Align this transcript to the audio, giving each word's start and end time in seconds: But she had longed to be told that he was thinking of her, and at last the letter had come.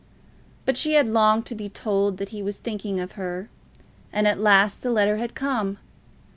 But 0.65 0.77
she 0.77 0.93
had 0.95 1.07
longed 1.07 1.45
to 1.45 1.53
be 1.53 1.69
told 1.69 2.17
that 2.17 2.29
he 2.29 2.41
was 2.41 2.57
thinking 2.57 2.99
of 2.99 3.11
her, 3.11 3.49
and 4.11 4.27
at 4.27 4.39
last 4.39 4.81
the 4.81 4.89
letter 4.89 5.17
had 5.17 5.35
come. 5.35 5.77